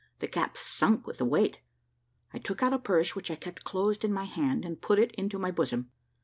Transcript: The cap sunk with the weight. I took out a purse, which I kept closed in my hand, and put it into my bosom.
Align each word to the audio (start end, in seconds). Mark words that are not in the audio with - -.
The 0.17 0.27
cap 0.27 0.57
sunk 0.57 1.05
with 1.05 1.19
the 1.19 1.25
weight. 1.25 1.59
I 2.33 2.39
took 2.39 2.63
out 2.63 2.73
a 2.73 2.79
purse, 2.79 3.15
which 3.15 3.29
I 3.29 3.35
kept 3.35 3.63
closed 3.63 4.03
in 4.03 4.11
my 4.11 4.23
hand, 4.23 4.65
and 4.65 4.81
put 4.81 4.97
it 4.97 5.11
into 5.13 5.37
my 5.37 5.51
bosom. 5.51 5.91